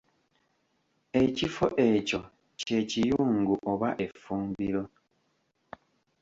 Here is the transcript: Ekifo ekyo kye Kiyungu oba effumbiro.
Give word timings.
Ekifo 1.21 1.65
ekyo 1.89 2.21
kye 2.61 2.79
Kiyungu 2.89 3.55
oba 3.71 3.89
effumbiro. 4.05 4.83